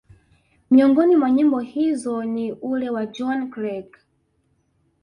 miongoni 0.71 1.15
mwa 1.15 1.31
nyimbo 1.31 1.59
hizo 1.59 2.23
ni 2.23 2.51
ule 2.51 2.89
wa 2.89 3.05
Johnny 3.05 3.47
Clegg 3.49 3.85